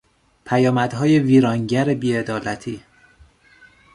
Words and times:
پیامدهای 0.45 1.19
ویرانگر 1.19 1.93
بیعدالتی 1.95 2.83